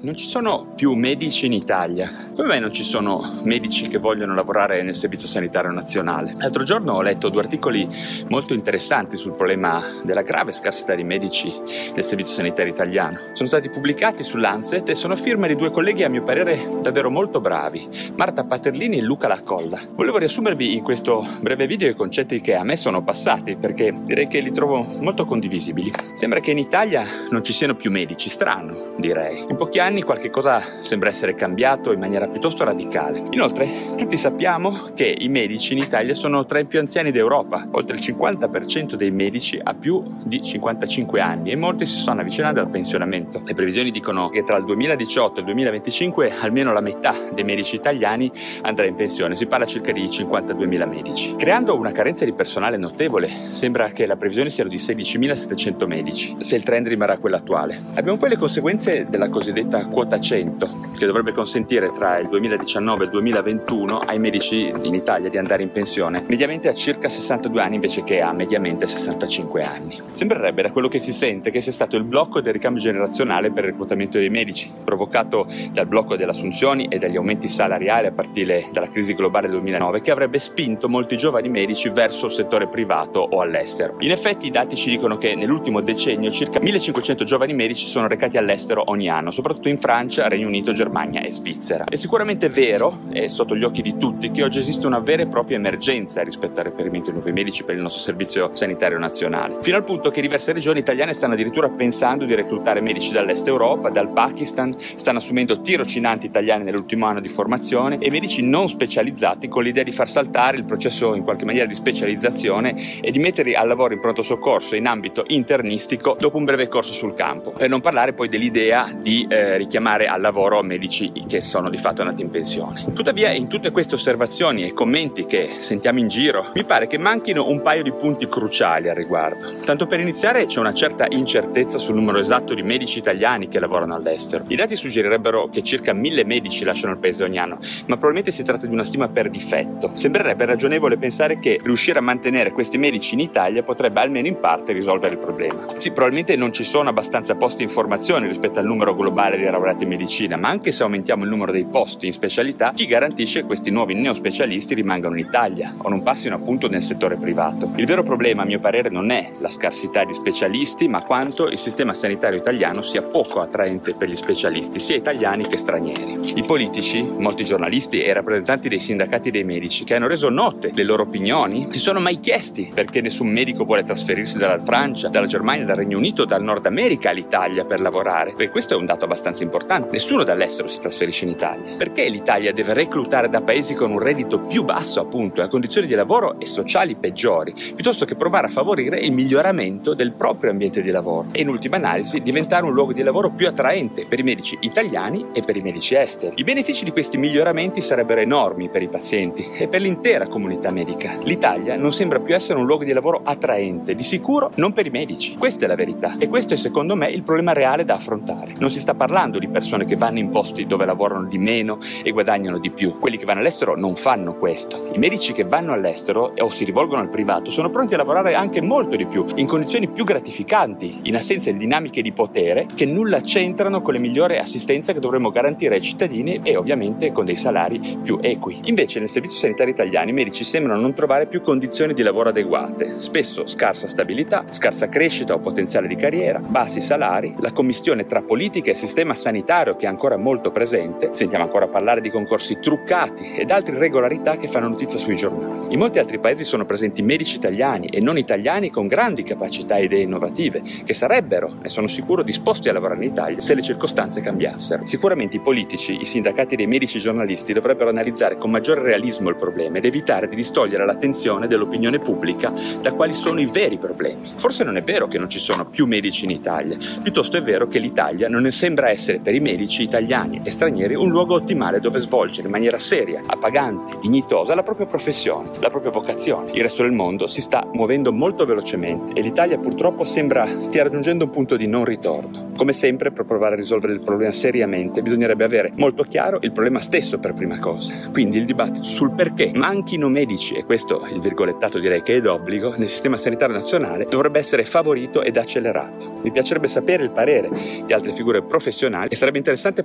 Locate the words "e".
14.88-14.94, 18.98-19.02, 41.52-41.56, 45.36-45.38, 63.02-63.04, 76.86-76.98, 91.22-91.32, 95.22-95.26, 107.98-108.10, 113.00-113.10, 124.64-124.72, 168.02-168.12, 185.40-185.44, 186.40-186.46, 191.32-191.42, 195.32-195.42, 199.56-199.68, 206.18-206.28, 212.02-212.10, 226.42-226.56, 238.70-238.74, 247.88-248.00, 249.76-249.84, 270.42-270.50, 279.12-279.22, 290.54-290.64, 299.10-299.16